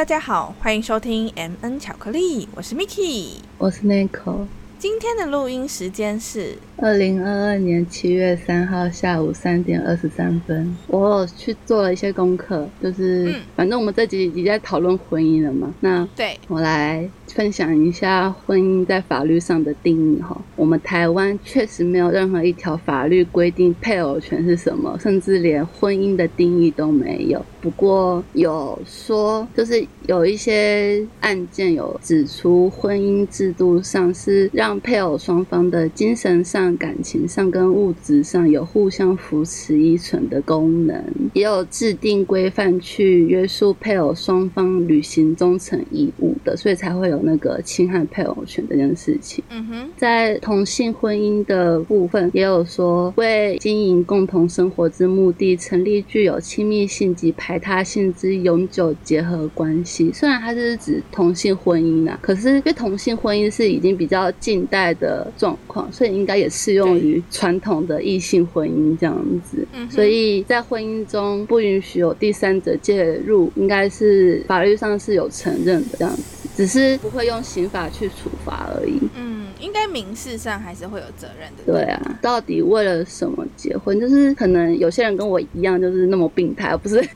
[0.00, 4.46] 大家好，欢迎收听 M N 巧克力，我是 Miki，我是 Nico。
[4.78, 10.74] 今天的录音时间是二零二二年七月三号下午三点二十三分。
[10.86, 15.74] 我去做了一些功课，就是反正我们这集已经在讨论婚姻了嘛。
[15.80, 17.08] 那对我来。
[17.30, 27.40] 分享一下婚姻在法律上的定义哈，我们台湾确实没有任何一条法律规定配偶权是什么，甚至连婚姻的定义都没有。
[27.60, 41.00] 不过有说，就是有一些案件有指出，婚姻制度上是让配偶双方的精神上、感情上跟物质上有互相扶持依存的功能，
[41.34, 47.20] 也有制定规范去约束配偶双方履行忠诚义务的，所以才会有。
[47.22, 60.10] 那个侵害配偶权这件事情，嗯哼，在同性婚姻的部分也有说，为经营共同生活之目的，成立具有亲密性及排他性之永久结合关系。
[60.14, 69.16] 虽然它是指同性婚姻啊，可是因为同性婚姻是已经比较近代的状况，所以应该也适用于传统的异性婚姻这样
[69.48, 69.66] 子。
[69.90, 76.22] 所以在婚姻中不允许有第三者介入，应该是法律上是有承认的这样子。
[76.56, 78.98] 只是不会用刑法去处罚而已。
[79.16, 79.29] 嗯，
[79.60, 81.62] 应该民事上还是会有责任的。
[81.66, 83.98] 对啊，到底为了什么结婚？
[84.00, 86.96] 就是可能有些人跟我一样，就是那么病态，不是？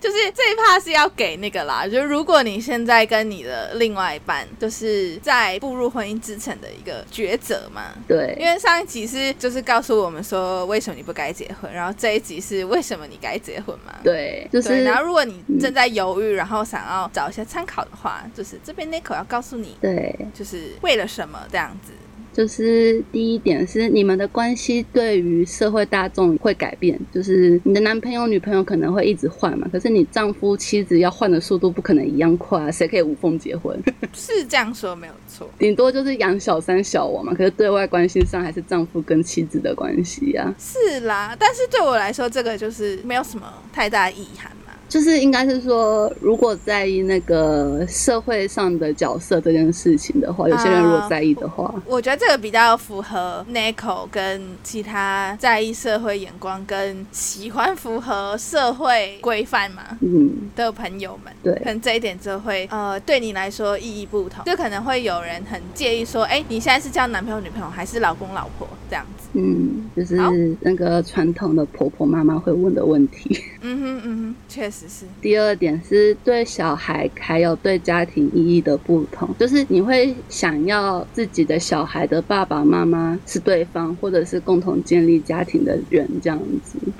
[0.00, 1.86] 就是这一趴是要给那个啦。
[1.86, 7.92] 就如果你现在跟你的另外一半，就是在步入婚姻之前的一个抉择嘛。
[8.08, 8.36] 对。
[8.40, 13.94] 因为上一集是就是告诉我们说为什么你不该结婚，然后这一集是为什么你该结婚嘛。
[14.02, 14.84] 对，就是。
[14.84, 18.24] 然后如果你正在犹豫，然后想要找一些参考的话。
[18.34, 21.92] 就是这边 Nico 要告诉你，对，就是为了什么这样子。
[22.32, 33.74] 就是第一点是你们的关系对于社会大众会改变，就是你的男朋友女朋友可能会一直换嘛，可是你丈夫妻子要换的速度不可能一样快啊，谁可以无缝结婚？
[34.12, 40.54] 是这样说没有错，顶多就是养小三小王嘛，可是对外关系上还是丈夫跟妻子的关系呀。
[40.58, 44.52] 是啦，但是对我来说这个就是没有什么太大意涵。
[44.88, 69.26] 就是应该是说，如果在意那个社会上的角色这件事情的话，有些人如果在意的话，我觉得这个比较符合 Nico 跟其他在意社会眼光跟喜欢符合社会规范嘛，嗯，的朋友们，对，可能这一点就会呃对你来说意义不同，就可能会有人很介意说，哎，你现在是叫男朋友女朋友还是老公老婆这样子？
[69.32, 70.16] 嗯，就是
[70.60, 73.42] 那个传统的婆婆妈妈会问的问题。
[73.60, 74.75] 嗯哼嗯哼，确实。
[75.22, 86.78] 第二点是对小孩还有对家庭意义的不同，就是你会想要自己的小孩的爸爸妈妈是对方，或者是共同建立家庭的人这样子。
[86.84, 86.92] 嗯，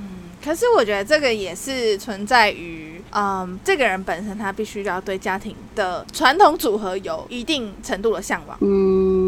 [0.45, 8.57] 可是我觉得这个也是存在于，嗯，这个人本身他必须要对家庭的传统组合有一定程度的向往。
[8.61, 9.26] 嗯，对。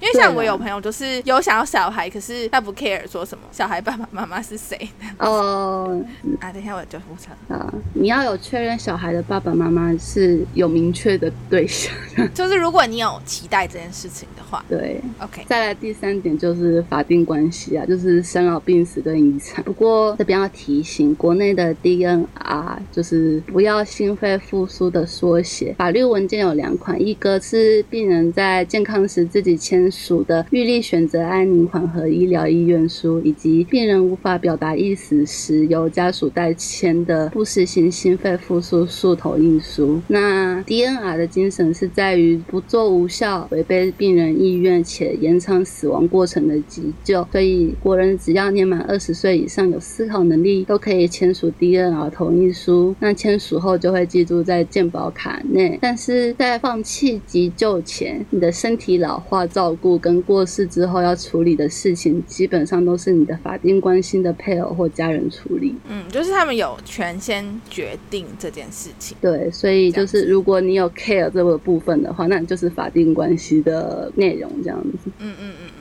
[0.00, 4.88] 因为像我有朋友，就是有想要小孩，可是他不 care 说什么小孩爸爸妈妈是谁。
[5.18, 6.00] 哦，
[6.40, 11.92] 啊，等一下我就复查啊，你要有确认小孩的爸爸妈妈是有明确的对象，
[12.32, 15.44] 就是如果你有期待这件事情的话，对，OK。
[15.48, 19.64] 再来第三点就是法定关系啊，就是生老病死跟遗产。
[19.64, 25.74] 不过这边要提醒，国内的 DNR 就是不要心肺复苏的缩写。
[25.78, 29.79] 法律文件有两款，一个是病人在健康时自己签。
[29.80, 39.98] 签署的预立选择安宁缓和医疗意愿书，以及病人无法表达意思时由家属代签的不实行心肺复苏术同意书。
[40.08, 47.26] 那 DNR 的精神是在于不做无效、违背病人意愿且延长死亡过程的急救。
[47.32, 52.94] 所以国人只要年满二十岁以上、有思考能力，都可以签署 DNR 同意书。
[53.00, 55.78] 那签署后就会记录在健保卡内。
[55.80, 65.76] 但是在放弃急救前，你的身体老化造照顾跟过世之后要处理的事情，基本上都是你的法定关系的配偶或家人处理。
[65.88, 69.16] 嗯，就是他们有权先决定这件事情。
[69.20, 75.10] 对，所以就是如果你有 care 这个部分的话，那你就是法定关系的内容这样子。
[75.20, 75.79] 嗯嗯嗯。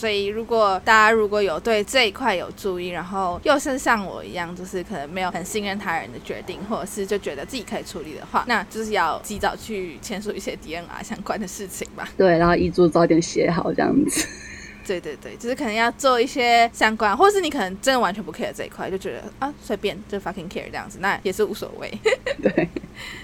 [0.00, 12.08] 所以，如果大家如果有对这一块有注意，然后又是像我一样，就是可能没有很信任他人的决定，或者是就觉得自己可以处理的话，那就是要及早去签署一些 DNR 相关的事情吧。
[12.16, 14.26] 对，然后遗嘱早点写好这样子。
[14.86, 21.92] 对对对，就是可能要做一些相关，或是你可能真的完全不 care 这一块，就觉得啊随便就 fucking care 这样子，那也是无所谓。
[22.42, 22.66] 对。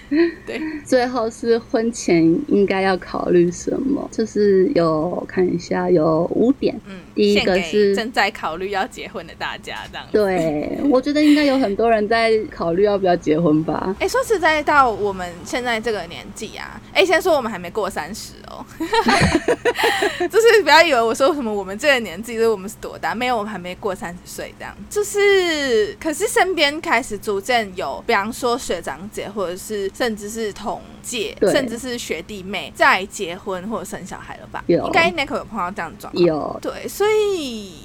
[0.45, 4.07] 对，最后是婚前应该要考虑什么？
[4.11, 10.07] 就是有看一下有五点，嗯，第一个是正在考虑要结婚的大家，这样。
[10.11, 13.95] 对，我觉得应该有很多人在考虑要不要结婚吧。
[13.99, 18.63] 哎、说实在，到我们现在这个年纪啊，哎、先说我们还没过三十哦，
[20.29, 24.75] 就是不要以为我说什么我们这个年纪，就是我们是多大，没有，我们还没过三十岁这样。
[24.89, 34.63] 就是，可是身边开始逐渐有，比方说学长姐，或者是甚至是同届，甚至是学弟妹在结婚或者生小孩了吧？
[34.67, 36.23] 有应该 Nico 有碰到这样的状况。
[36.23, 37.06] 有，对，所以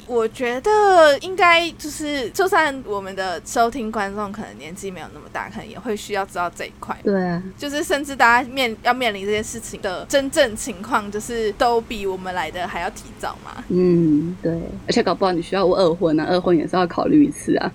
[0.06, 6.96] 我觉得应该就是，就算我们的收听观众可能年纪没有那么大，可能也会需要知道这一块。
[7.02, 13.64] 对啊，就是甚至大家面要面临这件事情的真正情况，就是都比我们来的还要提早嘛。
[13.69, 14.52] 嗯，对，
[14.86, 17.72] 而且搞不好你需要二婚啊，二婚也是要考虑一次啊。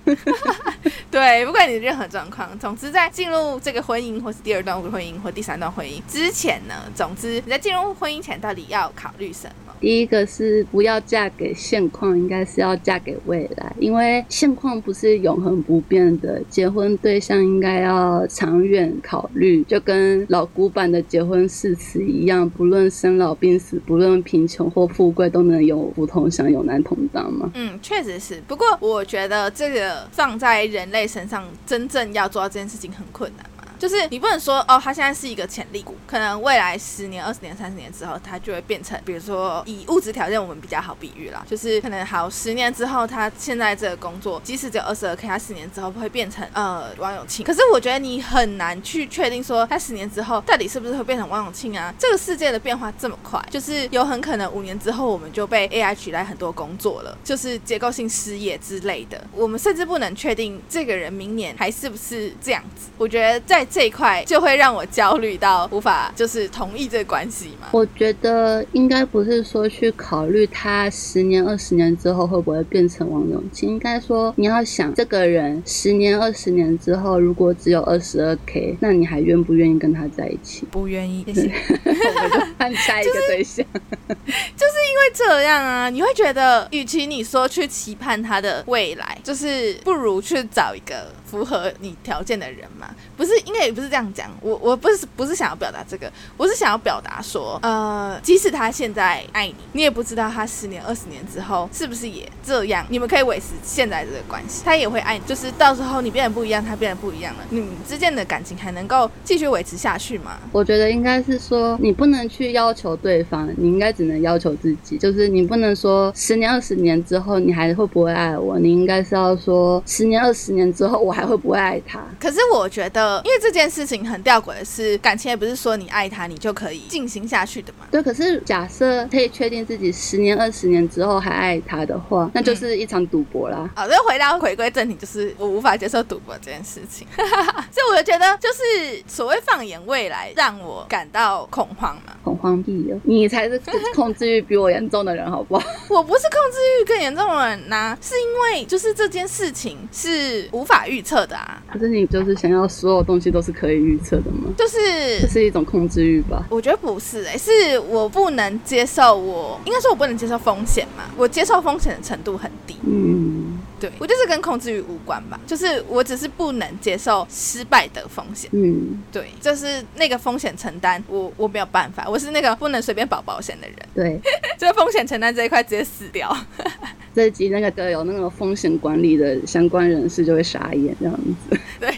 [1.10, 9.67] 对，不管你任何状况，总之在进入这个婚姻，或是第二段婚姻，或第三段婚姻之前呢，总之你在进入婚姻前到底要考虑什么？
[9.80, 27.50] 第一个是不要嫁给现况，应该是要嫁给未来，因为现况不是永恒不变的，结婚对象应该要长远考虑，就跟老古板的结婚誓词一样，不论生老病死，不论贫穷或富贵，都能有福同享，有难同当嘛。
[27.54, 28.42] 嗯，确实是。
[28.46, 33.44] 不过我觉得这个放在人类身上，真正要做到这件事情很困难。
[33.78, 47.44] 就是你不能说哦，它现在是一个潜力股，可能未来十年、二十年、三十年之后，它就会变成，比如说以物质条件我们比较好比喻啦， 就是可能好十年之后，他现在这个工作，即使只有二十二 k，他十年之后会变成呃王永庆。
[47.44, 51.94] 可是我觉得你很难去确定说，他十年之后到底是不是会变成王永庆啊？
[51.98, 59.22] 这个世界的变化这么快，就是有很可能五年之后我们就被 AI 取代很多工作了，就是结构性失业之类的。
[59.32, 62.88] 我们甚至不能确定这个人明年还是不是这样子。
[62.96, 67.68] 我觉得在这一块就会让我焦虑到无法就是同意这个关系嘛。
[67.72, 80.66] 我觉得应该不是说去考虑他十年、二十年之后会不会变成王永庆，应该说你要想这个人十年、二十年之后，如果只有二十二 k，那你还愿不愿意跟他在一起？
[80.70, 81.52] 不愿意，谢谢。
[81.84, 83.64] 我们就换下一个对象。
[83.66, 92.88] 就是因为这样啊，你会觉得，与其你说去期盼他的未来，就是不如去找一个符合你条件的人嘛。
[93.16, 94.30] 不是，应该也不是这样讲。
[94.40, 102.86] 我我不是不是想要表达这个，我是想要表达说，呃，即使他现在爱你，你也不知道他十年、二十年之后是不是也这样。
[102.88, 105.24] 你们可以维持现在这个关系，他也会爱你。
[105.26, 110.38] 就是到时候你变得不一样，他变得不一样了，你们之间的感情还能够继续维持下去吗？
[110.52, 114.96] 我觉得应该是说，你不能去要求对方，你应该只能要求自己。
[114.98, 122.00] 就是你不能说十年、二十年之后你还会不会爱我，你应该是要说十年、二十年之后我还会不会爱他。
[122.20, 127.86] 可是我觉得，因为这件事情很吊诡的是，感情也不是说你爱他，你就可以进行下去的嘛。
[127.90, 133.68] 对，可是假设可以确定自己十年、二十年之后还爱他的话，那就是一场赌博啦。
[133.74, 142.14] 好，就回到回归正题，就是我无法接受赌博这件事情， 所以我就觉得，就是所谓放眼未来，让我感到恐慌嘛。
[142.24, 143.00] 恐慌屁哦！
[143.04, 143.58] 你才是
[143.94, 145.64] 控制欲比我严重的人，好不好？
[145.88, 154.52] 我不是控制欲更严重的人呐、是因为就是这件事情是无法预测的啊，可是你就是想要所有东西都是可以预测的吗？
[154.56, 154.78] 就是
[155.20, 156.44] 这是一种控制欲吧？
[156.50, 162.76] 我觉得不是哎、是我不能接受我，应该说我不能接受风险嘛，我接受风险的程度很低。
[162.86, 168.50] 嗯对我就是跟控制欲无关吧，就是我只是不能接受失败的风险。
[168.52, 174.20] 嗯，对，就是那个风险承担，我我没有办法，我是那个不能随便保保险的人，对。
[174.58, 176.36] 就是风险承担这一块直接死掉。
[177.14, 181.56] 这一集那个有那个风险管理的相关人士就会傻眼这样子。
[181.78, 181.97] 对，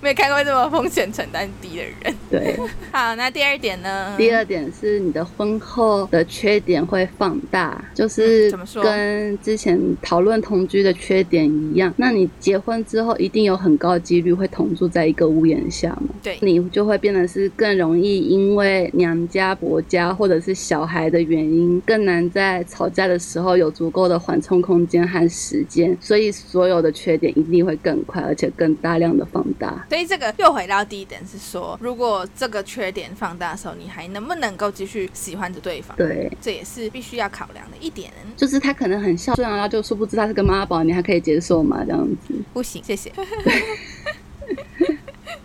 [0.00, 2.14] 没看过这么风险承担低的人。
[2.30, 2.56] 对，
[2.92, 4.14] 好，那第二点呢？
[4.16, 11.92] 第二点是你的婚后的缺点会放大，就是嗯怎么说跟之前讨论同居的缺点一样。
[11.96, 16.14] 那你结婚之后，一定有很高的几率会同住在一个屋檐下嘛？
[16.22, 29.79] 对你就会变得是更容易因为娘家、婆家或者是小孩的原因，更难在吵架的时候有足够的缓冲空间和时间，所以所有的缺点一定会更快，而且更大量的放大。
[29.88, 35.96] 所以这个又回到第一点是说，如果这个缺点放大的时候，你还能不能够继续喜欢着对方？
[35.96, 38.10] 对，这也是必须要考量的一点。
[38.36, 41.82] 就是他可能很孝顺啊，就殊不知他是个妈宝，你还可以接受吗？
[41.84, 42.34] 这样子。
[42.52, 43.12] 不行，谢谢。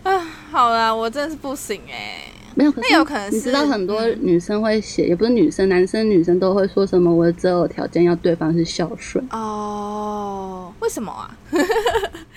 [0.02, 0.18] 啊，
[0.50, 2.22] 好啦，我真的是不行哎、
[2.54, 9.24] 没有，那有可能是你知道很多嗯女生会写，也不是女生，男生女生都会说什么我的择偶条件要对方是孝顺。
[9.30, 11.36] 哦，为什么啊？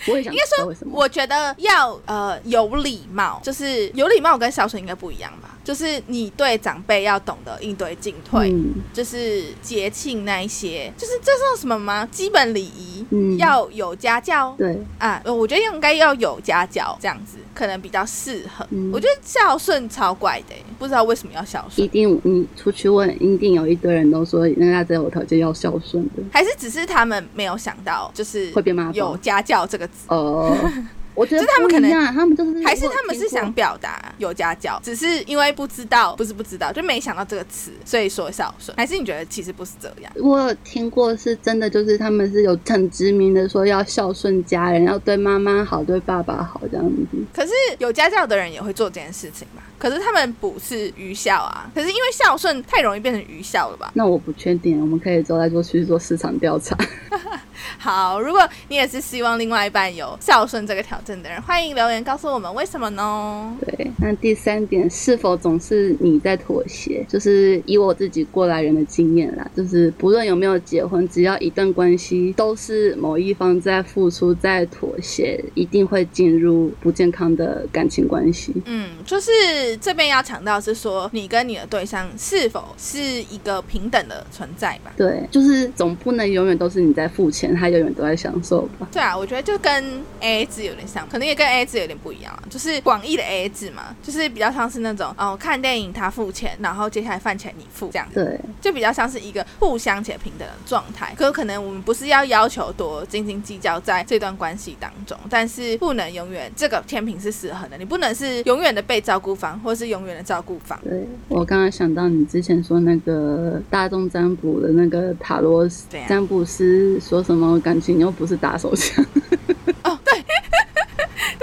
[0.08, 0.74] 我也想应该说。
[0.92, 5.58] 我觉得要呃有礼貌，就是有礼貌跟孝顺应该不一样吧？
[5.64, 12.08] 就是你对长辈要懂得应对进退，嗯就是节庆那一些，就是这算什么吗？
[12.12, 18.66] 基本礼仪、嗯要有家教对，啊，呃我觉得应该要有家教，这样子可能比较适合。
[18.72, 26.24] 嗯我觉得孝顺超怪的欸，不知道为什么要孝顺一，定你出去问，一定有一堆人都说那他择偶条件要孝顺的。
[26.32, 30.06] 还是只是他们没有想到，就是会变妈宝有家教这个字。
[30.08, 30.58] 呃，
[31.16, 38.76] 我觉得他们可能他们就是还是他们是想表达有家教，只是因为不知道，不是不知道，就没想到这个词，所以说孝顺。
[38.78, 40.12] 还是你觉得其实不是这样？
[40.16, 47.18] 我有听过是真的，就是他们是有很知名的说要孝顺家人，要对妈妈好，对爸爸好这样子。
[47.34, 49.64] 可是有家教的人也会做这件事情吧？
[49.80, 51.72] 可是他们不是愚孝啊。
[51.74, 53.92] 可是因为孝顺太容易变成愚孝了吧？
[53.96, 56.78] 那我不确定，我们可以之后再做去做市场调查。
[57.78, 63.58] 好，如果你也是希望另外一半有孝顺这个条件的人，欢迎留言告诉我们为什么呢？
[63.66, 67.06] 对，那第三点，是否总是你在妥协？
[67.08, 78.54] 就是以我自己过来人的经验啦，就是不论有没有结婚，只要一段关系都是某一方在付出、在妥协，一定会进入不健康的感情关系。
[78.66, 79.32] 嗯，就是
[79.78, 84.92] 这边要强调是说，你跟你的对象是否是一个平等的存在吧？
[84.98, 88.88] 对，就是总不能永远都是你在付钱，他永远都在享受吧？
[88.92, 92.44] 对啊，我觉得就跟 A A 制有点像，可能也跟 A A 制有点不一样啊。
[92.50, 101.14] 就是广义的 A A 制嘛，就是比较像是那种哦，看电影他付钱，然后接下来饭钱你付这样子，对，就比较像是一个互相且平等的状态。
[101.18, 110.80] 可可能我们不是要要求多斤斤计较在这段关系当中，但是不能永远这个天平是失衡的，你不能是永远的被照顾方，或是永远的照顾方。
[110.84, 115.68] 对我刚刚想到你之前说那个大众占卜的那个塔罗
[116.08, 119.74] 占卜师说什么感情又不是打手枪，对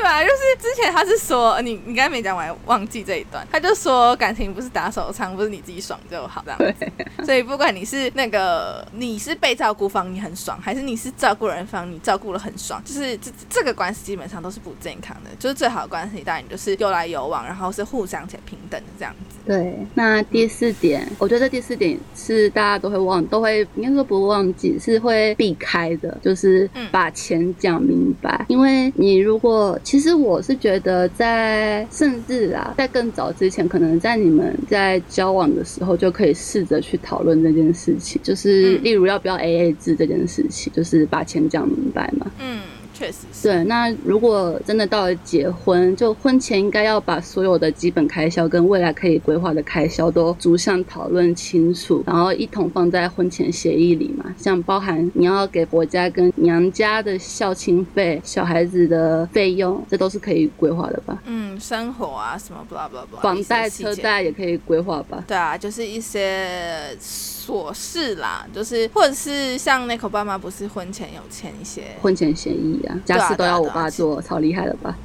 [0.07, 7.25] 啊，就是之前他是说，呃你你刚才没讲完，忘记这一段，他就说感情不是打手枪，不是你自己爽就好这样子。
[7.25, 15.31] 所以不管你是那个你是被照顾方，你很爽，还是你是照顾人方，你照顾了很爽，就是这这个关系基本上都是不健康的。
[15.39, 19.37] 就是最好的关系，当然就是有来有往，然后是互相且平等的这样子。
[19.47, 28.45] 对，那第四点，我觉得第四点是大家都会忘，都会应该说不忘记，是会避开的，就是嗯把钱讲明白。
[28.49, 42.31] 因为你如果，其实我是觉得在甚至啊，在更早之前，可能在你们在交往的时候就可以试着去讨论这件事情，就是嗯例如要不要 A A 制这件事情，就是把钱讲明白嘛。
[42.41, 42.61] 嗯，
[42.97, 43.49] 确实是。
[43.49, 54.35] 对，那如果真的到了结婚，就婚前应该要把所有的基本开销跟未来可以规划的开销都逐项讨论清楚，然后一同放在婚前协议里嘛。
[54.39, 61.23] 像包含你要给婆家跟娘家的孝亲费、小孩子的费用，这都是可以规划的吧？
[61.27, 65.23] 嗯，生活啊什么 blah blah blah，房贷、车贷也可以规划吧？
[65.27, 74.97] 对啊，就是一些琐事啦，就是或者是像那口爸妈不是婚前有签一些，婚前协议家事都要我爸做，超厉害了吧？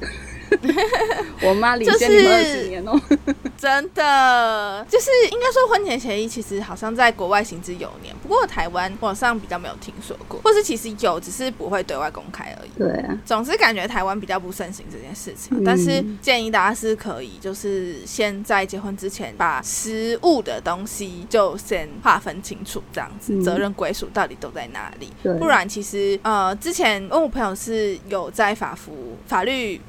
[1.42, 3.00] 我妈领就先你们二十年哦。
[3.58, 12.70] 真的就是应该说婚前协议其实好像在国外行之有年，不过台湾网上比较没有听说过，或是其实有，只是不会对外公开而已。
[12.76, 25.12] 对啊，总之感觉台湾比较不盛行这件事情，嗯但是建议大家是可以，就是先在结婚之前把实物的东西就先划分清楚，这样子、嗯责任归属到底都在哪里。
[25.38, 29.80] 不然其实呃，之前因为我朋友是有在法服法律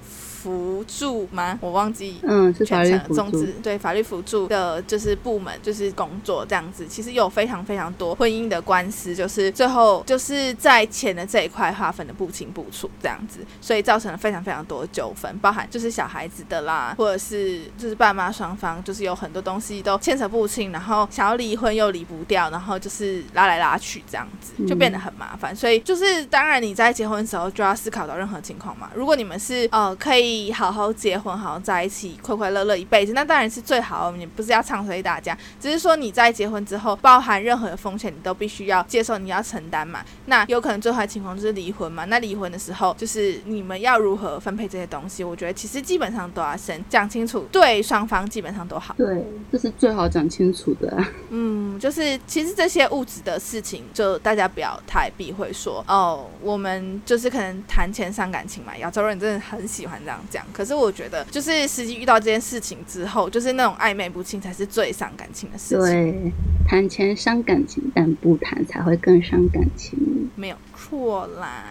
[0.44, 1.58] 辅助吗？
[1.62, 3.46] 我忘记嗯，是法律全辅助。
[3.64, 25.56] 对法律辅助的，就是部门就是工作这样子，其实有非常非常多婚姻的官司，就是最后就是在钱的这一块划分的不清不楚这样子，所以造成了非常非常多的纠纷，包含就是小孩子的啦，或者是就是爸妈双方就是有很多东西都牵扯不清，然后想要离婚又离不掉，然后就是拉来拉去这样子，就变得很麻烦。
[25.56, 28.90] 所以就是当然你在结婚的时候就要思考到任何情况嘛。
[28.94, 34.12] 如果你们是呃可以你好好结婚，好好在一起，快快乐乐一辈子，那当然是最好。
[34.14, 40.04] 你不是要唱衰大家，只是说你在结婚之后，包含任何的风险，你都必须要接受，你要承担嘛。
[40.26, 42.06] 那有可能最坏情况就是离婚嘛。
[42.06, 48.96] 那离婚的时候，就是你们要如何分配这些东西，我觉得其实基本上都要先讲清楚，对双方基本上都好。
[48.98, 51.12] 对，这是最好讲清楚的、啊。
[51.30, 58.76] 嗯，就是其实这些物质的事情，就大家不要太避讳说哦，我们就是可能谈钱伤感情嘛。
[58.78, 66.32] 亚洲人真的很喜欢这样讲，可是我觉得就是实际遇到这件事情之后，就是那种暧昧不清才是最伤感情的事情，对，
[66.68, 70.30] 谈钱伤感情，但不谈才会更伤感情。
[70.36, 71.64] 没有错啦。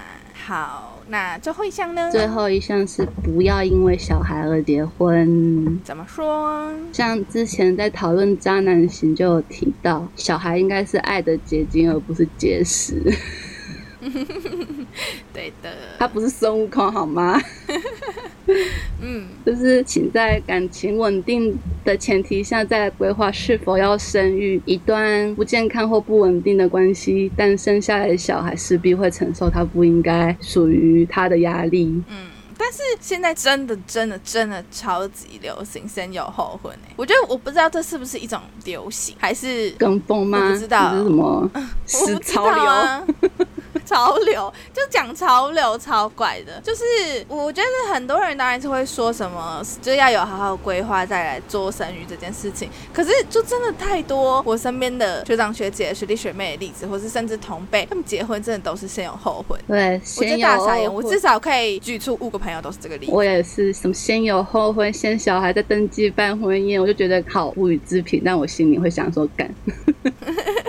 [0.44, 2.10] 好，那最后一项呢？
[2.10, 5.80] 最后一项是不要因为小孩而结婚。
[5.84, 6.72] 怎么说？
[6.92, 13.00] 像之前在讨论渣男型就有提到，小孩应该是爱的结晶，而不是结石。
[15.32, 17.40] 对的，他不是孙悟空好吗？
[19.00, 24.60] 嗯，就是请在感情稳定的前提下，再规划是否要生育。
[24.64, 31.84] 一段不健康或不稳定的关系，但生下来的小孩势必会承受他不应该属于他的压力。
[32.08, 32.16] 嗯，
[32.64, 40.38] 但是现在真的真的真的超级流行先有后婚哎，我觉得我不知道这是不是一种流行，还是跟风吗？
[40.38, 41.50] 我不知道是什么？
[41.54, 43.04] 我不知道啊。
[43.84, 46.84] 潮流就讲潮流超怪的，就是
[47.26, 52.70] 我觉得很多人当然是会说什么，就要有好好规划再来做生育这件事情。
[52.92, 59.60] 可是就真的太多我身边的学长学姐、学弟学妹的例子，或是甚至同辈，他们结婚真的都是先有后婚。
[59.66, 63.12] 对，我觉得大傻眼，我至少可以举出五个朋友都是这个例子。
[63.12, 69.52] 我也是什么先有后婚，先小孩再登记办婚宴，我就觉得好无语之评，但我心里会想说干。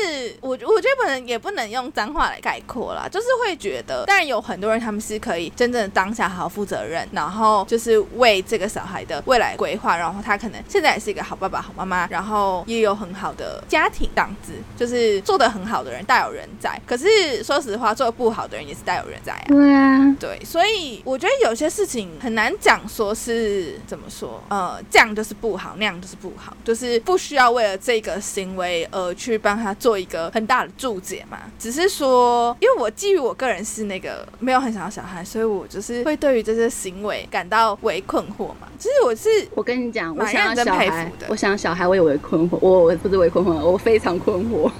[0.00, 16.80] 是我，我觉得不能也不能用脏话来概括啦，就是会觉得，当然有很多人他们是可以真正的当下好好负责任，然后就是为这个小孩的未来规划，然后他可能现在也是一个好爸爸、好妈妈，然后也有很好的家庭档子，就是做的很好的人大有人在。
[16.86, 19.44] 可是说实话，做的不好的人也是大有人在啊。
[19.48, 31.38] 对啊，对，所以我觉得有些事情很难讲，说是怎么说，呃，这样就是不好，那样就是不好，就是不需要为了这个行为而去帮他做一个很大的注解嘛。
[31.58, 38.68] 只是说，因为我基于我个人是那个没有很想要小孩，所以我就是会对于这些行为感到为困惑嘛。
[38.78, 44.70] 其实我是，我跟你讲，我蛮想要小孩的，我想要小孩，我也为困惑，我我不是为困惑，我非常困惑，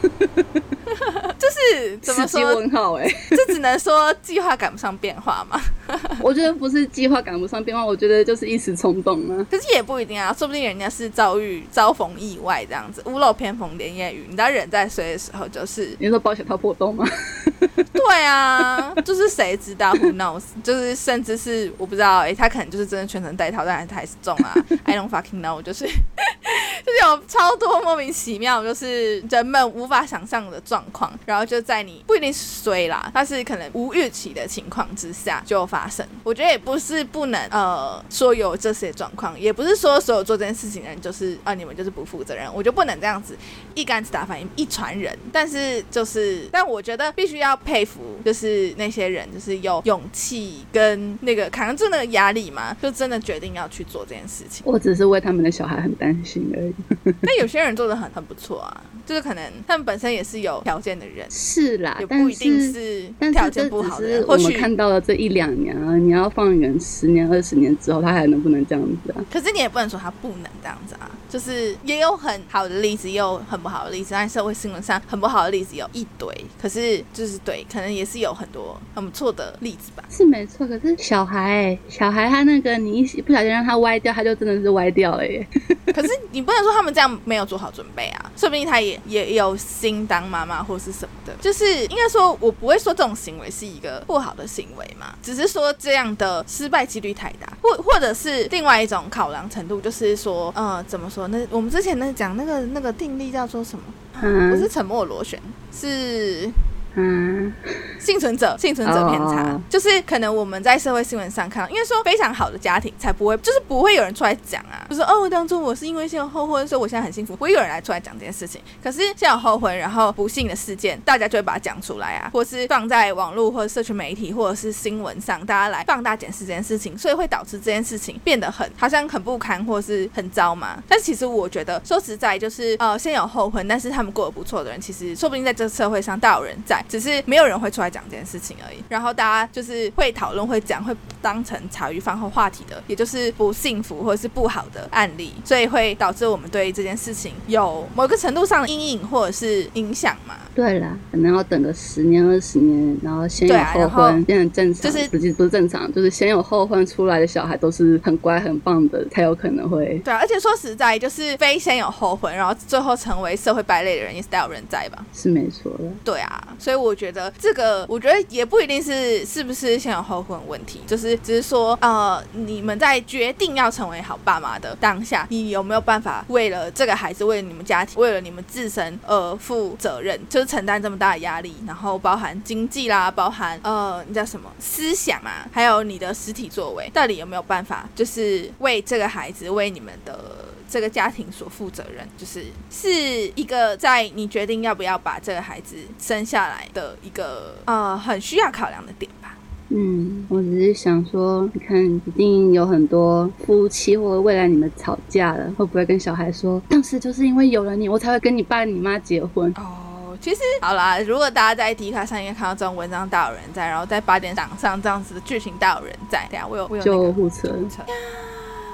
[1.39, 5.61] 就是怎么说，问号哎、 这只能说计划赶不上变化嘛。
[6.23, 9.47] 我觉得不是计划赶不上变化，我觉得就是一时冲动啊。
[9.51, 14.25] 可是也不一定啊，说不定人家是遭遇遭逢意外这样子，屋漏偏逢连夜雨。
[14.29, 17.09] 你知道人在睡的时候就是，你说保险套破洞吗？
[17.93, 20.43] 对啊，就是谁知道，Who knows？
[20.65, 36.07] 就是甚至是我不知道，哎、他可能就是真的全程戴套，但是他还是中啊，I don't fucking know，就是就是有超多莫名其妙，就是人们无法想象的状况，然后就在你不一定是衰啦，但是可能无预期的情况之下就发生。
[36.25, 43.37] 我觉得也不是不能呃说有这些状况，也不是说所有做这件事情的人就是啊、你们就是不负责任，我就不能这样子
[43.75, 45.17] 一竿子打翻一船人。
[45.33, 54.63] 但是就是，但我觉得必须要佩服，就是那些人就是有勇气跟那个扛住那个压力嘛，就真的决定要去做这件事情。
[54.67, 57.15] 我只是为他们的小孩很担心而已。
[57.23, 64.57] 但有些人做的很很不错啊，就是可能他们本身也是有条件的人，是啦，但也不一定是条件不好的或许。
[64.57, 69.25] 看到了这一两年啊，你要放远十年、二十年之后，他还能不能这样子啊？
[69.33, 74.09] 可是你也不能说他不能这样子啊，就是也有很好的例子，也有很不好的例子。
[74.11, 80.05] 但社会新闻上很不好的例子有一堆，可是就是对，可能也是有很多很不错的例子吧。
[80.11, 85.47] 是没错，可是小孩、小孩他那个你一不小心让他歪掉，他就真的是歪掉了耶。
[85.95, 91.35] 可是你不能说他们这样没有做好准备啊，说不定他也也有心当妈妈或是什么的。
[91.41, 101.27] 就是应该说，我不会说这种行为是一个不好的行为嘛，只是说这样的失败几率太大，或或者是另外一种考量程度，就是说，呃，怎么说？
[101.29, 103.85] 那我们之前那讲那个那个定力叫做什么？
[104.21, 105.41] 不是沉默螺旋，
[105.73, 106.51] 是
[107.01, 107.53] 嗯，
[107.99, 109.53] 幸存者幸存者偏差。
[109.53, 118.61] 哦就是可能我们在社会新闻上看到，因为说非常好的家庭才不会，就是不会有人出来讲啊，就是哦，当初我是因为先有后婚，所以我现在很幸福，不会有人来出来讲这件事情。
[118.83, 130.83] 可是先有后婚，然后不幸的事件，大家就会把它讲出来啊，或是放在网络或者社群媒体或者是新闻上，大家来放大检视这件事情，所以会导致这件事情变得很好像很不堪或是很糟嘛。
[130.89, 138.79] 但是其实我觉得说实在，就是呃先有后婚，但是他们过得不错的人，其实说不定在这个社会上大有人在，只是没有人会出来讲这件事情而已。
[138.89, 150.35] 然后大家就是会讨论、会讲、会当成茶余饭后话题的，也就是不幸福或者是不好的案例，所以会导致我们对这件事情有某个程度上的阴影或者是影响嘛。
[150.53, 159.99] 对啦，可能要等个十年、二十年，然后先有后婚，变成正常，就是不是不是正常，就是先有后婚出来的小孩都是很乖很棒的，才有可能会。
[160.05, 165.05] 对啊，而且说实在，就是非先有后婚，然后最后成为社会败类的人，也是大有人在吧？
[165.15, 190.45] 是没错的，对啊，所所以我觉得这个，我觉得也不一定是是不是先有后婚问题，就是只是说，呃，你们在决定要成为好爸妈的当下，你有没有办法为了这个孩子，为了你们家庭，为了你们自身而负责任，就是承担这么大的压力，然后包含经济啦，包含呃，你叫什么思想啊，还有你的实体作为，到底有没有办法，就是为这个孩子，为你们的。
[190.71, 192.89] 这个家庭所负责任，就是是
[193.35, 199.37] 一个在你决定要不要把这个孩子生下来的一个呃很需要考量的点吧。
[199.71, 209.53] 嗯，我只是想说，你看，一定有很多夫妻或者未来你们吵架了，会不会跟小孩说，当时就是因为有了你，我才会跟你爸你妈结婚？
[209.57, 216.27] 哦，其实好啦，如果大家在迪卡上应该看到这种文章，大有人在，然后在八点档上这样子的剧情，大有人在。
[216.31, 217.57] 等下我有我有救护车。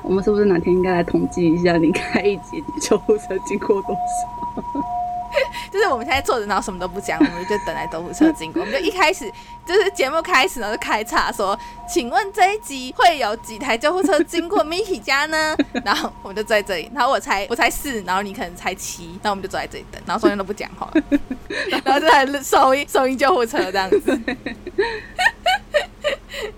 [0.07, 4.63] 我们是不是哪天应该来统计一下，你开一集救护车经过多少？
[5.71, 8.63] 就是我们现在坐着，然后什么都不讲，我们就等待救护车经过。
[8.63, 9.31] 我们就一开始
[9.67, 20.89] 就是节目开始呢，就开叉说：“请问这一集会有几台救护车经过 Miki 家呢？”然后我们就在这里，然后我猜我猜四，然后你可能猜七，那我们就坐在这里等，然后中间都不讲话，
[21.69, 24.21] 然后就在收音收音救护车这样子。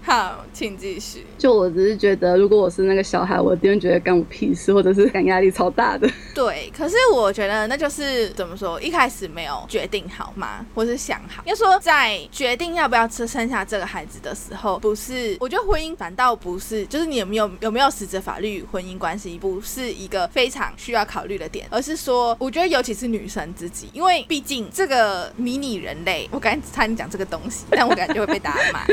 [0.09, 1.27] 好，请继续。
[1.37, 6.09] 就我只是觉得，如果我是那个小孩，我一定会觉得干我屁事，或者是干压力超大的。
[6.35, 11.43] 对，可是我觉得那就是怎么说，一开始没有决定好嘛，或是想好。
[11.45, 28.87] 要说在决定要不要吃生下这个孩子的时候，不是，我觉得婚姻反倒不是，就是你有没有有没有实质法律婚姻关系，不是一个非常需要考虑的点，而是说，我觉得尤其是女生自己，因为毕竟这个迷你人类，我刚才差点讲这个东西，但我感觉会被打骂。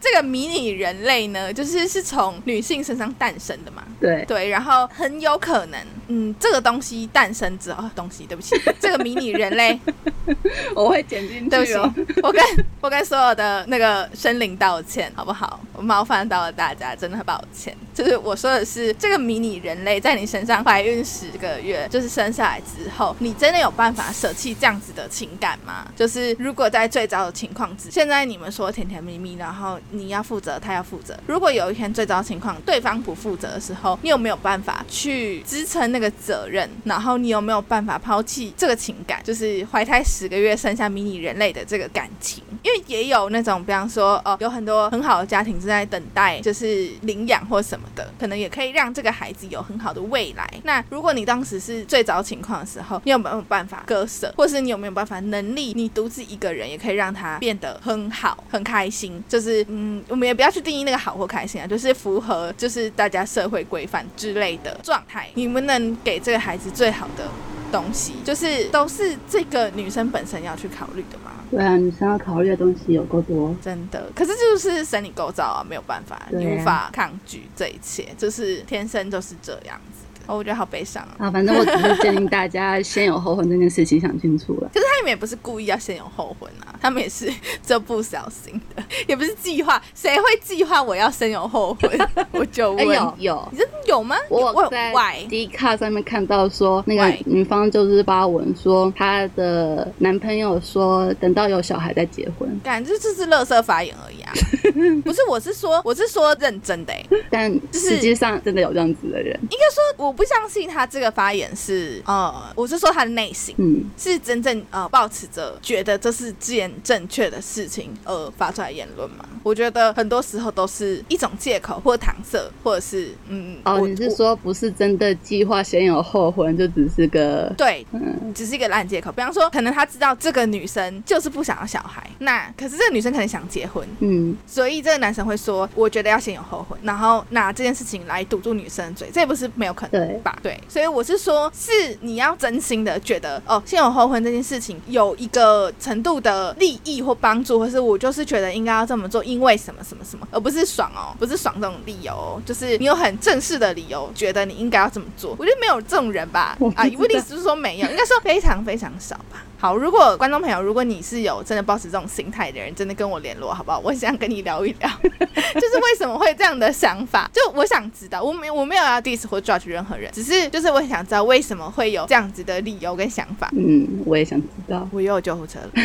[0.00, 3.82] 这个迷你人类呢，就是是从女性身上诞生的嘛？
[4.00, 9.78] 对对，然后很有可能，嗯，这个东西诞生之后，东西对不起， 这个迷你人类，
[10.74, 11.48] 我会剪进去。
[11.48, 11.74] 对不起，
[12.22, 12.42] 我跟
[12.80, 15.60] 我跟所有的那个生灵道歉，好不好？
[15.72, 17.76] 我冒犯到了大家，真的很抱歉。
[17.94, 25.86] 就是我说的是，这个迷你人类在你身上怀孕十个月，就是生下来之后，你真的有办法舍弃这样子的情感吗？
[25.96, 31.18] 就是如果在最早的情况之，现在你们说甜甜蜜蜜，然后你你要负责，他要负责。
[31.26, 36.70] 如果有一天最糟情况，对方不负责的时候，你有没有办法去支撑那个责任？
[36.84, 39.20] 然后你有没有办法抛弃这个情感？
[39.24, 42.42] 就是怀胎十个月生下迷你人类的这个感情？
[42.62, 50.48] 因为也有那种，比方说，哦，有很多很好的家庭正在等待，就是领养或什么的，可能也可以让这个孩子有很好的未来。
[50.62, 54.32] 那如果你当时是最糟情况的时候，你有没有办法割舍？
[54.36, 59.22] 或是你有没有办法能力，你独自一个人也可以让他变得很好、很开心？
[59.28, 65.28] 就是嗯，我们也不要去定义那个好或开心啊，就是符合就是大家社会规范之类的状态。
[65.34, 67.28] 你们能给这个孩子最好的
[67.70, 71.32] 东西，就是都是这个女生本身要去考虑的嘛。
[71.50, 74.10] 对啊，女生要考虑的东西有够多，真的。
[74.14, 79.95] 可是就是生理构造啊，没有办法，你无法抗拒这一切，就是天生就是这样子。
[80.26, 81.26] 哦，我觉得好悲伤啊！
[81.26, 84.70] 啊，反正我只是建议大家 先有后婚这件事情想清楚了。
[84.74, 87.32] 可是他们也不是故意要先有后婚啊，他们也是
[87.64, 89.80] 这不小心的，也不是计划。
[89.94, 92.26] 谁会计划我要先有后婚？
[92.32, 94.16] 我就问，有有，你真有吗？
[94.28, 94.92] 我在
[95.28, 104.32] D 卡上面看到说，那个女方就是发文说，她的男朋友说等到有小孩再结婚，感觉这是乐色发言而已啊。
[105.04, 106.92] 不是，我是说，我是说认真的，
[107.30, 109.38] 但实际上真的有这样子的人。
[109.50, 110.15] 应该说我。
[110.16, 119.24] 不相信他这个发言是呃，我是说他的内心，嗯，是真正呃，保持着觉得这是件正确的事情而发出来言论吗？
[119.42, 129.12] 我觉得很多时候都是一种借口或搪塞，或者是嗯，哦，你是说不是真的计划先有后婚，就只是个对，嗯，只是一个烂借口。
[129.12, 140.05] 比方说，可能他知道这个女生就是不想要小孩，那可是这个女生可能想结婚，嗯，所以这个男生会说，我觉得要先有后婚，然后拿这件事情来堵住女生的嘴，这也不是没有可能。
[140.06, 140.38] 对吧？
[140.42, 155.34] 对，所以我是说，是你要真心的觉得哦，先有后婚这件事情有一个程度的利益或帮助，或是我就是觉得应该要这么做，因为什么什么什么，而不是爽哦，不是爽这种理由，就是你有很正式的理由，觉得你应该要这么做。
[155.38, 156.56] 我觉得没有这种人吧？
[156.76, 159.44] 啊，我的意思是说没有，应该说非常非常少吧。
[159.58, 163.78] 好，如果观众朋友，如果你是有真的保持这种心态的人，真的跟我联络好不好？
[163.82, 167.28] 我想跟你聊一聊， 就是为什么会这样的想法？
[167.32, 173.50] 就我想知道，我没我没有要 diss 或 judge 任何人，只是就是我想知道为什么会有这样子的理由跟想法。
[173.56, 174.88] 嗯，我也想知道。
[174.92, 175.70] 我又有救护车了。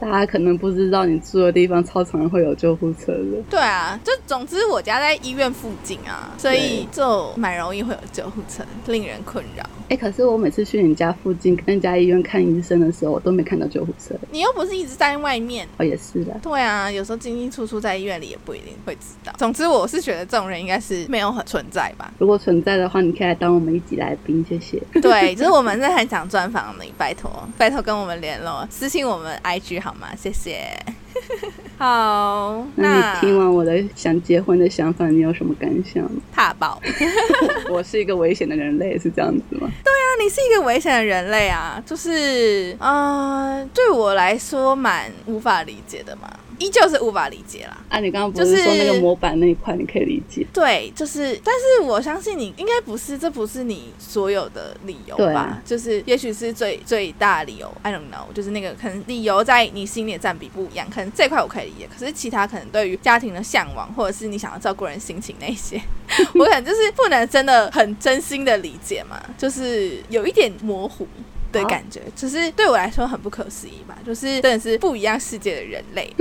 [0.00, 3.42] 大家可能不知道你住的地方超常会有救护车的。
[3.50, 9.62] 对啊，就总之我家在医院附近啊，所以就蛮容易会有救护车，令人困扰。
[9.90, 14.14] 哎，可是我每次去你家附近跟人家医院看医生的时候，我都没看到救护车。
[14.30, 15.66] 你又不是一直在外面。
[15.78, 16.32] 哦，也是的。
[16.40, 19.32] 对啊，有时候进进出出在医院里也不一定会知道。
[19.36, 22.12] 总之，我是觉得这种人应该是没有很存在吧。
[22.18, 24.80] 如果存在的话，你可以来当我们一集来宾，谢谢。
[25.02, 30.14] 对， 就是我们在很想专访你，拜托拜托跟我们联络，私信我们 IG 好吗？
[30.16, 30.68] 谢谢。
[31.78, 36.04] 好，那你听完我的想结婚的想法，你有什么感想？
[36.32, 36.80] 怕爆！
[37.70, 39.68] 我是一个危险的人类，是这样子吗？
[39.82, 46.28] 对啊，你是一个危险的人类啊，就是，嗯，对我来说蛮无法理解的嘛。
[46.60, 47.76] 依旧是无法理解啦。
[47.88, 50.46] 啊，你刚刚不是说那个模板那一块你可以理解？
[50.52, 55.60] 对，就是，但是我相信你应该不是，这不是你所有的理由吧？
[55.64, 65.80] 就是，也许是最最大理由，I don't know，就是那个可能理由在你心里的占比不一样，可能这块我可以理解，可是其他可能对于家庭的向往，或者是你想要照顾人心情那些，
[66.34, 71.06] 我可能就是不能真的很真心的理解嘛，就是有一点模糊。
[71.52, 76.12] 的感觉，只是对我来说很不可思议吧，就是真的是不一样世界的人类。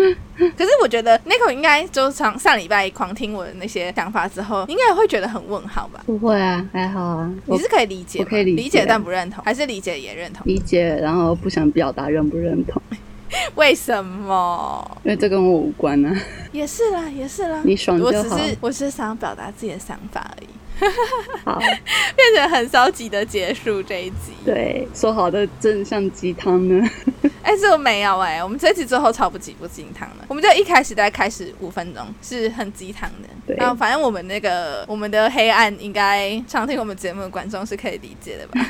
[0.58, 6.02] 可是我觉得 Nico 应该就上上礼拜狂听我的那些想法之后，应该会觉得很问号吧？
[6.06, 7.32] 不会啊，还好啊。
[7.46, 10.42] 你是可以理解，可以理解，但不认同，还是理解也认同？
[10.46, 12.82] 理解，然后不想表达认不认同？
[13.54, 14.98] 为什么？
[15.04, 16.16] 因为这跟我无关啊。
[16.52, 17.62] 也是啦，也是啦。
[17.64, 18.10] 你爽就好。
[18.10, 20.48] 我只是，我只是想要表达自己的想法而已。
[21.44, 24.34] 好，变成很消极的结束这一集。
[24.46, 26.90] 对，说好的正向鸡汤呢？
[27.42, 30.26] 哎，这个没有哎，我们这集最后超不鸡不鸡汤了。
[30.28, 33.28] 我们就一开始在开始五分钟是很鸡汤的。
[33.48, 38.66] 对，然后反正我们那个我们的黑暗，应该常听我们节目的观众是可以理解的吧？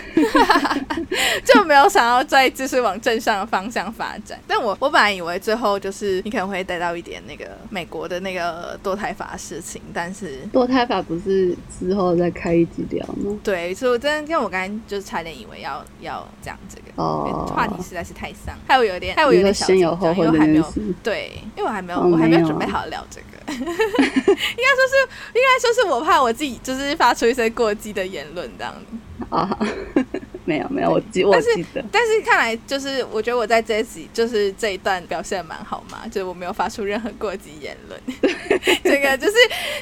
[1.44, 4.40] 就没有想要再就是往正向的方向发展。
[4.48, 13.38] 但我我本来以为最后就是你可能会带到一点那个美国的那个堕胎法事情，但是堕胎法不是之后再开一集聊呢？
[13.44, 23.26] 对，所以我真的，因为我刚才就是差点以为要要讲这个哦，话题实在是太丧，害我有点，害我有点小紧张，因为还没有对，因为我还没有，我还没有准备好聊这个。
[23.50, 24.96] 应该说是，
[25.34, 29.58] 应该说是我怕我自己就是发出一些过激的言论这样子啊。
[30.50, 38.02] 没有没有，我记我记得，但是看来就是我觉得我在这一集就是这一段表现蛮好嘛，就是我没有发出任何过激言论。
[38.84, 39.34] 这个就是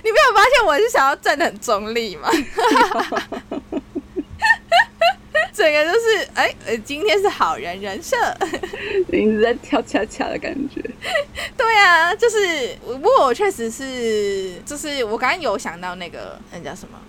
[0.04, 2.30] 你没有发现我是想要站的很中立嘛？
[5.54, 6.54] 整个就是哎，
[6.86, 8.16] 今天是好人人设，
[9.12, 10.82] 一直在跳恰恰的感觉。
[11.56, 17.00] 对啊，就是不过我确实是，就是我刚刚有想到那个那叫什么？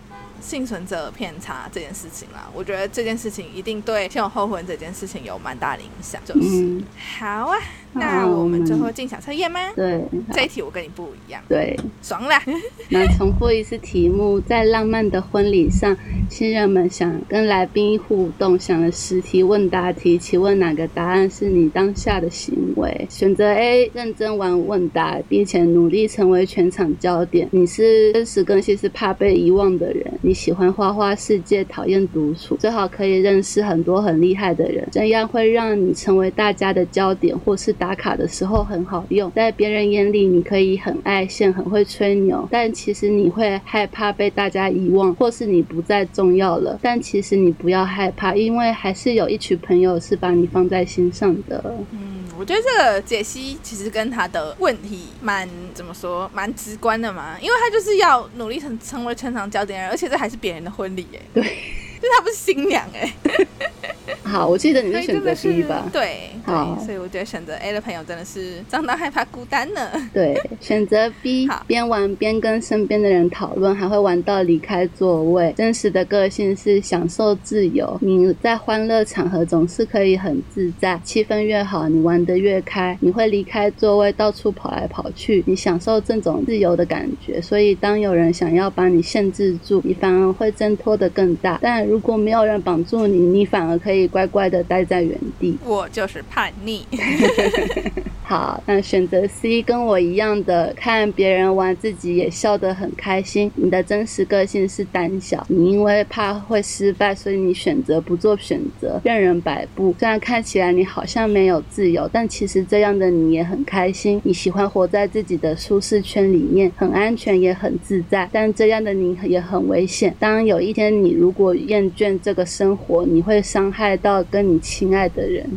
[0.41, 6.21] 幸存者偏差这件事情啦，我觉得这件事情一定对先有后婚这件事情有蛮大的影响。
[6.25, 6.83] 就是
[7.19, 7.59] 好啊。
[7.93, 9.61] 那我们最后进小测验吗？
[9.75, 11.43] 对，这一题我跟你不一样。
[11.49, 12.41] 对，爽啦！
[12.91, 15.97] 那重复一次题目，在浪漫的婚礼上，
[16.29, 23.07] 新人们想跟来宾互动，想了十题问答题，请问哪个答案是你当下的行为？
[23.09, 27.49] 选择 A，认真玩问答，并且努力成为全场焦点。
[27.51, 37.99] 你是真实更新是怕被遗忘的人，你喜欢花花世界，讨厌独处，最好可以认识很多很厉害的人，这样会让你成为大家的焦点，或是打。
[37.99, 46.79] 卡的时候很好用，在别人眼里你可以很爱现、很会吹牛，但其实你会害怕被大家遗忘，或是你不再重要了。
[46.81, 51.61] 但其实你不要害怕，因为还是有一群朋友是把你放在心上的。
[51.91, 61.43] 嗯，我觉得这个解析其实跟他的问题蛮怎么说，蛮直观的嘛，因为他就是要努力成成为全场焦点人，而且这还是别人的婚礼哎，对，
[62.01, 63.13] 就他不是新娘哎。
[64.29, 65.89] 好，我记得你是选择 B 吧？
[65.91, 69.81] 对，好，所以我觉得选择 A 的朋友真的是相当害怕孤单呢。
[70.13, 75.55] 对，选择 B，边玩边跟身边的人讨论，还会玩到离开座位。
[75.57, 82.97] 真实的个性是享受自由，你在欢乐场合总是可以很自在，气氛越好，你玩得越开。
[83.01, 87.41] 你会离开座位，到处跑来跑去，你享受这种自由的感觉。
[87.41, 91.59] 所以当有人想要把你限制住，你反而会挣脱得更大。
[91.63, 94.07] 但如果没有人绑住你，你反而可以。
[94.19, 96.85] 乖乖的待在原地，我就是叛逆。
[98.29, 103.51] 好，那选择 C，跟我一样的，看别人玩，自己也笑得很开心。
[103.55, 109.95] 你的真实个性是胆小，你因为怕会失败，所以你选择不做选择，任人摆布。
[109.99, 114.21] 虽然看起来你好像没有自由，但其实这样的你也很开心。
[114.25, 118.29] 你喜欢活在自己的舒适圈里面，很安全也很自在。
[118.31, 120.15] 但这样的你也很危险。
[120.19, 124.19] 当有一天你如果厌倦这个生活，你会伤害到。
[124.31, 125.49] 跟你亲爱的人，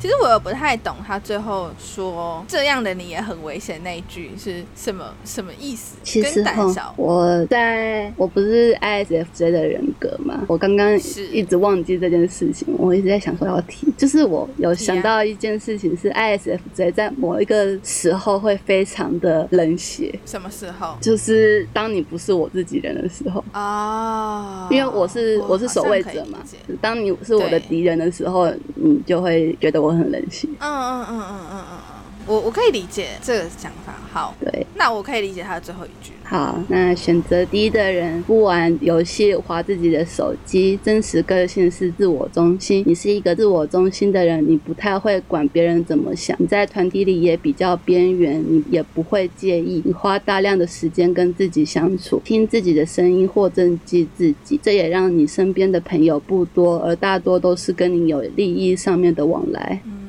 [0.00, 5.96] 其实我也不太懂他最后说这样的你也很危险那一句是什么什么意思？
[6.02, 20.96] 其实跟胆小，我在我不是 ISFJ 的人格嘛，我刚刚是一直忘记这件事情，我一直在想说要提，就是我有想到一件事情是 ISFJ 在某一个时候会非常的冷血，什么时候？
[21.00, 23.44] 就是当你不是我自己人的时候。
[23.52, 26.38] 哦，因为我是我是守卫者嘛
[26.80, 30.48] 当你是我的敌人的时候，你就会觉得我很冷血。
[30.60, 31.97] 嗯嗯嗯嗯嗯嗯嗯，
[32.28, 33.94] 我我可以理解这个想法。
[34.12, 36.12] 好，对，那我可以理解他的最后一句。
[36.22, 42.84] 好，那选择低的人不玩游戏，划自己的手机，真实个性是自我中心。
[42.86, 49.80] 你是一个自我中心的人，你不太会管别人怎么想，你在团体里也比较边缘，你也不会介意。
[49.86, 59.80] 你花大量的时间跟自己相处，听自己的声音或正记自己，这也让你身边的朋友不多，而大多都是跟你有利益上面的往来。
[59.86, 60.07] 嗯，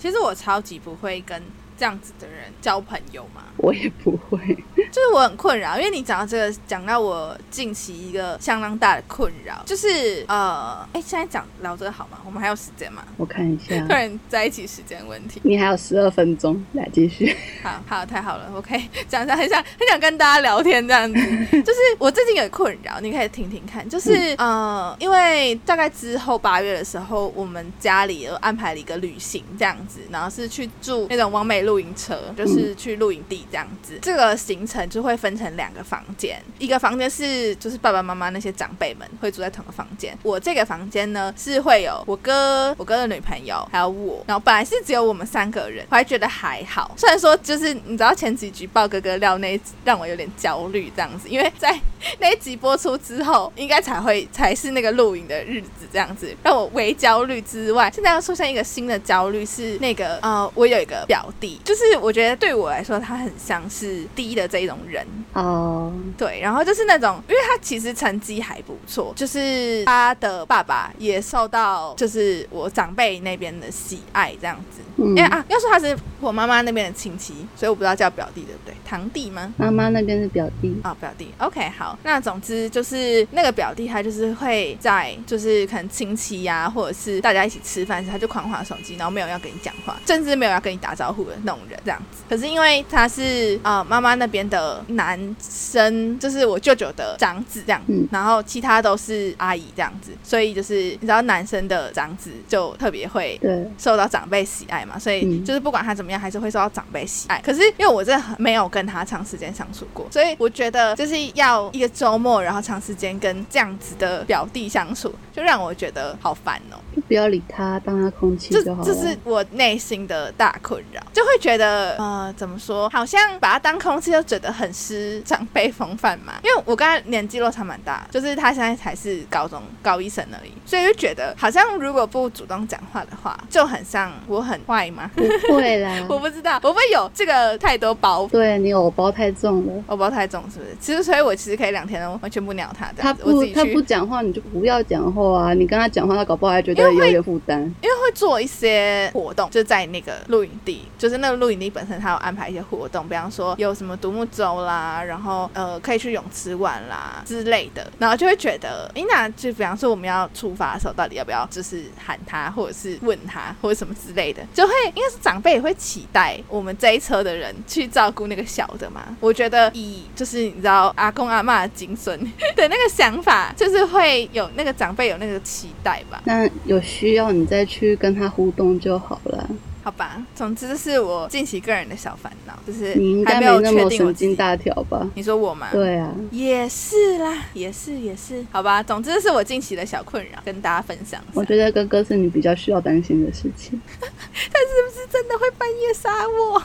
[0.00, 1.42] 其实我超级不会跟
[1.80, 4.38] 这样子的人交朋友吗，我也不会，
[4.76, 12.18] 就是我很困扰，因为你讲到这个，讲到我近期一个相当大的困扰，就是呃，哎，现在讲聊这个好吗？
[12.26, 13.02] 我们还有时间吗？
[13.16, 15.40] 我看一下突，然在一起时间问题。
[15.42, 17.34] 你还有十二分钟，来继续。
[17.62, 21.18] 好 好，太好了，，OK，讲一下，很想很想跟大家聊天这样子。
[21.62, 23.88] 就是我最近有困扰，你可以听听看。
[23.88, 33.96] 就是呃，因为大概之后八月的时候，我们家里有安排了一个旅行这样子，然后是去住那种王美露营车，就是去露营地这样子。
[34.02, 46.92] 这个行程就会分成两个房间，一个房间是就是爸爸妈妈那些长辈们会住在同个房间，我这个房间呢是会有我哥、我哥的女朋友还有我，然后本来是只有我们三个人，我还觉得还好。
[46.96, 51.78] 虽然说就是你知道前几集爆哥哥料那一集让我有点焦虑这样子，因为在
[52.18, 74.80] 那一集播出之后，应该才会才是那个露营的日子这样子，让我为焦虑之外，现在又出现一个新的焦虑是那个呃，我有一个表弟，就是我觉得对我来说他很像是低的这一种人，哦，对，然后就是那种，因为他其实成绩还不错，就是他的爸爸也受到就是我长辈那边的喜爱这样子。
[74.82, 78.74] 嗯因为啊，要说他是我妈妈那边的亲戚，所以我不知道叫表弟对不对？
[78.84, 79.50] 堂弟吗？
[79.56, 92.22] 妈妈那边是表弟，啊、表弟，OK，好，那总之就是那个表弟，他就是会在就是可能亲戚呀、或者是大家一起吃饭时，他就狂划手机，然后没有要跟你讲话，甚至没有要跟你打招呼的那种人，这样子。
[92.28, 107.40] 可是因为他是呃妈妈那边的男生，就是我舅舅的长子这样，嗯然后其他都是阿姨这样子，所以就是你知道男生的长子就特别会对，受到长辈喜爱嘛，所以嗯就是不管他怎么样，还是会受到长辈喜爱。
[107.40, 116.78] 可是因为我真的很没有跟他长时间相处过，所以我觉得就是要一个周末，然后长时间跟这样子的表弟相处，就让我觉得好烦哦。
[116.94, 118.86] 就不要理他，当他空气这就好了。
[118.86, 126.34] 这是我内心的大困扰，就会觉得呃，怎么说，好像把他当空气，就觉得很失长辈风范嘛。
[126.44, 135.10] 因为我跟他年纪落差蛮大，就是他现在才是高中高一生而已，所以就觉得好像如果不主动讲话的话，就很像我很坏吗？
[135.14, 138.30] 不会啦， 我不知道，我会有这个太多包袱。
[138.30, 139.82] 对你偶包太重了。
[139.86, 140.76] 我包太重是不是？
[140.80, 145.54] 其实，所以我其实可以两天都完全不鸟他这他不他不，讲话，你就不要讲话啊！
[145.54, 147.60] 你跟他讲话，他搞不好还觉得有点负担。
[147.82, 169.02] 因为会做一些活动，就在那个露营地，就是那个露营地本身，它有安排一些活动，比方说有什么独木舟啦，然后呃可以去泳池玩啦之类的，然后就会觉得，哎，那就比方说我们要出发的时候，到底要不要就是喊他，或者是问他，或者什么之类的，就会应该是长辈也会期待我们这一车的人去照顾那个小的嘛。
[169.20, 172.18] 我觉得以就是你知道阿公阿嬷的精神
[172.56, 176.22] 的那个想法，就是会有那个长辈有那个期待吧。
[176.24, 179.48] 那有需要你再去跟他互动就好了。
[179.82, 184.26] 好吧，总之这是我近期个人的小烦恼，就是你应该没还没有那么神确定我自己。
[184.26, 185.08] 经大条吧？
[185.14, 191.20] 你说我吗？，对啊，也是啦，也是也是，好吧，总之这是我近期的小困扰，跟大家分享。
[191.32, 193.80] 我觉得哥哥是你比较需要担心的事情。
[193.90, 196.62] 他是不是真的会半夜杀我？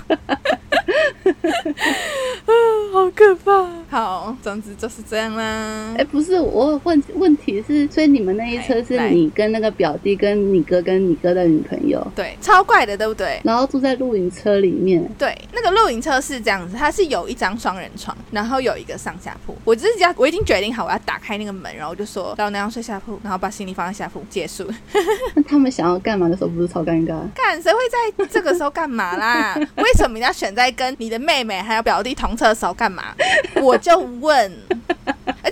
[2.45, 2.51] 啊，
[2.93, 3.69] 好可怕！
[3.89, 6.04] 好，总之就是这样啦哎、。
[6.04, 13.39] 不是，我问问题是，所以你们那一车是你跟那个表弟，跟你哥跟你哥的女朋友，对，超怪的，对不对？
[13.43, 15.07] 然后住在露营车里面。
[15.15, 19.55] 对，那个露营车是这样子，它是有一张双人床，然后有一个上下铺。
[19.63, 24.67] 我就是要，我已经决定好我要打开那个门，然后我就说老娘要睡下铺，然后把行李放在下铺，结束。
[25.35, 27.19] 那他们想要干嘛的时候，不是超尴尬？
[27.35, 27.79] 干，谁会
[28.17, 29.55] 在这个时候干嘛啦？
[29.77, 33.15] 为什么你要选在跟你的妹妹还有表弟同车的时候干嘛？
[33.61, 34.51] 我就问。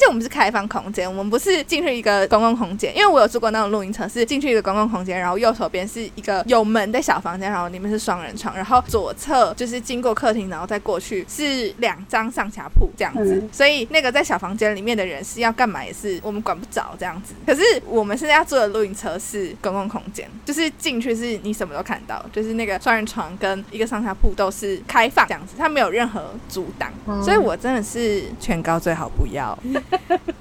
[0.03, 17.33] 而且且我们是开放空间，我们不是进去一个公共空间，因为我有住过那种露营车，是进去一个公共空间，然后右手边是一个有门的小房间，然后里面是双人床，然后左侧就是经过客厅，然后再过去是两张上下铺这样子，嗯所以那个在小房间里面的人是要干嘛也是我们管不着这样子。
[17.45, 29.57] 可是我们现在要住的露营车是公共空间，就是进去是你什么都看到，就是那个双人床跟一个上下铺都是开放这样子，它没有任何阻挡，哦所以我真的是劝高最好不要。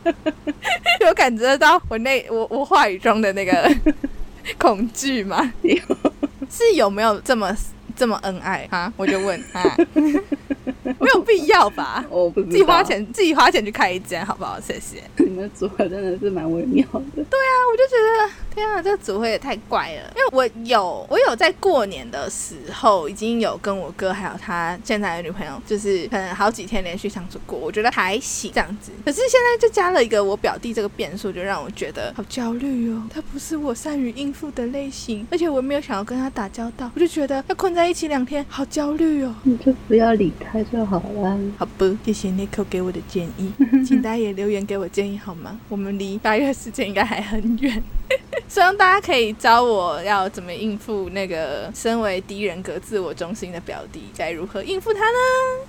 [1.01, 3.71] 有感觉得到我那我我话语中的那个
[4.59, 5.53] 恐惧吗？
[5.63, 5.77] 有
[6.51, 7.55] 是有没有这么
[7.97, 8.93] 这么恩爱啊？
[8.97, 12.05] 我就问啊， 没有必要吧？
[12.11, 14.61] 我不自己花，钱自己花钱去开一间好不好？
[14.61, 15.03] 谢谢。
[15.17, 17.25] 你们组合真的是蛮微妙的。
[17.25, 20.13] 对啊我就觉得天啊，这个组合也太怪了。
[20.15, 28.93] 因为我有我有在过年的时候，已经有跟我哥还有他现在的女朋友，就是可能好几天连续相处过，我觉得还行这样子。
[29.05, 33.03] 可是现在就加了一个我表弟这个变数，就让我觉得好焦虑哦。
[33.13, 39.35] 他不是我善于应付的类型，而且我没有想要跟他打交道，我就觉得要困在一起两天，好焦虑哦。
[39.45, 41.39] 你就不要理他就好了。
[41.59, 43.53] 好不，谢谢 Nico 给我的建议，
[43.87, 45.59] 请大家也留言给我建议好吗？
[45.69, 47.83] 我们离八月时间应该还很远，
[48.53, 55.17] 希望大家可以教我要怎么应付那个身为低人格、自我中心的表弟，该如何应付他呢？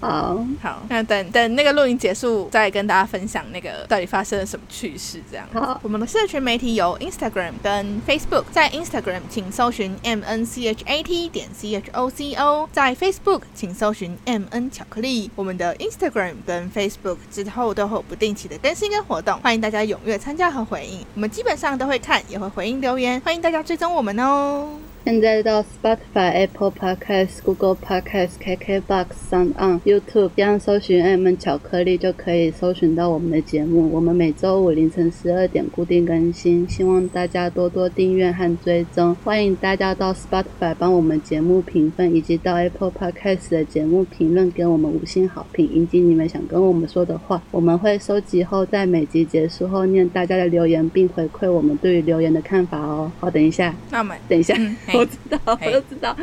[0.01, 5.21] 好，好，那等等那个录影结束，再跟大家分享那个到底发生了什么趣事。
[5.31, 12.09] 这样，好我们的社群媒体有 Instagram 跟 Facebook，在 Instagram 请搜寻 M N C H A T 点 C H O
[12.09, 15.31] C O，在 Facebook 请搜寻 M N 巧克力。
[15.37, 20.99] 我们的 Instagram 跟 Facebook 之后都会有不定期的更新跟活动，欢迎大家踊跃参加和回应。
[21.15, 24.67] 我们基本上都会看，也会回应留言，欢迎大家追踪我们哦。
[25.05, 33.91] 现在到 Spotify、Apple Podcast、Google Podcast、KKBox、Sound On、YouTube，这样搜寻 M 巧克力就可以搜寻到我们的节目。
[33.91, 39.13] 我们每周五凌晨十二点固定更新，希望大家多多订阅和追踪。
[39.25, 53.11] 欢迎大家到 Spotify 帮我们节目评分，以及到 Apple Podcast 的节目评论给我们五星好评，以及你们想跟我们说的话，我们会收集后在每集结束后念大家的留言，并回馈我们对于留言的看法哦。
[53.19, 53.75] 好，等一下。
[53.91, 54.55] 那我们等一下，
[54.93, 56.15] 我知道，我嘿就知道，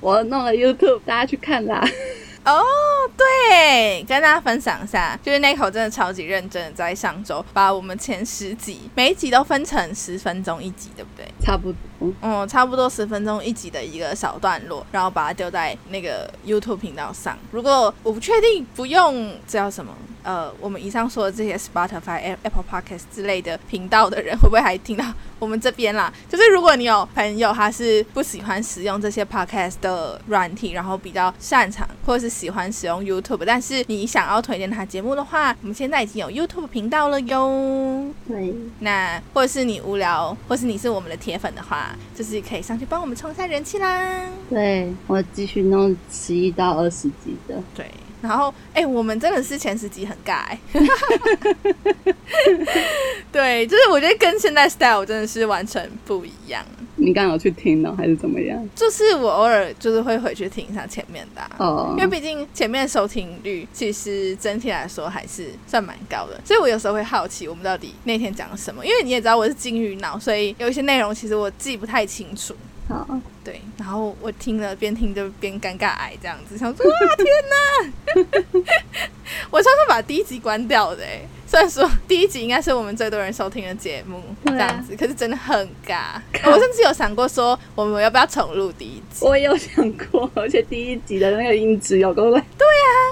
[0.00, 1.86] 我弄了 YouTube，大家去看啦。
[2.44, 2.62] 哦，
[3.16, 11.26] 对，跟大家分享一下，就是 Nico 真的超级认真的，在上周把我们前十集每一集都分成十分钟一集，对不对？
[11.40, 17.38] 差不多，嗯，差不多十分钟一集的一个小段落，然后把它丢在那个 YouTube 频道上。
[17.50, 25.04] 如果我不确定不用这叫什么，呃，我们以上说的这些 Spotify、Apple Podcast 之类的频道的人，会不会还听到
[25.38, 26.12] 我们这边啦？
[26.28, 38.10] 就是如果你有朋友他是不喜欢使用这些 Podcast 的软体，然后比较擅长或者是喜欢使用 YouTube，但是你想要推荐他节目的话，我们现在已经有 YouTube 频道了哟。
[38.26, 44.26] 对，那或者是你无聊，或是你是我们的铁粉的话，就是可以上去帮我们冲一下人气啦。
[44.48, 47.90] 对我继续弄十一到二十集的，对，
[48.24, 50.58] 然后哎、我们真的是前十集很尬、欸，
[53.30, 56.64] 对，就是我觉得跟现在 style 真的是完全不一样。
[56.96, 58.66] 你刚刚有去听呢，还是怎么样？
[58.74, 68.84] 就是我偶尔就是会回去听一下前面的啊、哦因为毕竟前面收听率其实整体来说还是算蛮高的，所以我有时候会好奇我们到底那天讲了什么。
[68.84, 72.54] 因为你也知道我是金鱼脑，所以有一些内容其实我记不太清楚。
[72.86, 73.06] 好，
[73.42, 78.60] 对，然后我听了边听就边尴尬癌这样子，想说哇天哪！
[79.50, 86.20] 我上次把第一集关掉的哎，虽然说第一集应该是我们最多人收听的节目这样子，可是真的很尬。
[86.44, 89.24] 我甚至有想过说，我们要不要重录第一集？
[89.24, 92.44] 我也有想过，而且第一集的那个音质有够烂。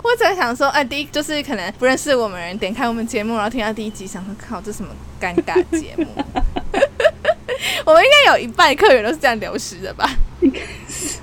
[0.05, 6.07] 我只在想说，哎、第一就是可能不认识我们人点开我们节目，然后听到第一集，想说靠，这什么尴尬节目？
[7.85, 10.09] 我们应该有一半客源都是这样流失的吧？
[10.41, 11.19] 应该是。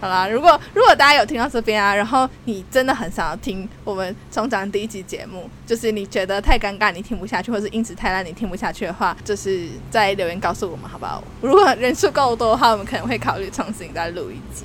[0.00, 11.22] 好啦，如果如果大家有听到这边啊，然后你真的很想要听我们冲讲第一集节目，就是你觉得太尴尬，你听不下去，或是音质太烂，你听不下去的话，就是在留言告诉我们好不好？
[11.40, 14.64] 如果人数够多的话，我们可能会考虑重新再录一集。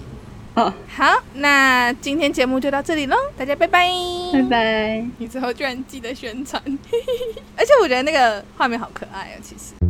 [0.55, 3.87] 好，好，那今天节目就到这里喽，大家拜拜，
[4.33, 5.05] 拜拜。
[5.19, 6.59] 你最后居然记得宣传，
[7.55, 9.86] 而且我觉得那个画面好可爱哦，其实。